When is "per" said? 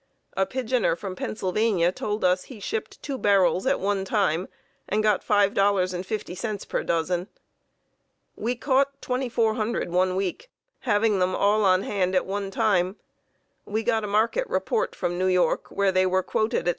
6.67-6.81